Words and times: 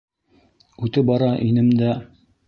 Үтеп 0.87 1.05
бара 1.11 1.27
инем 1.49 1.69
дә... 1.83 1.91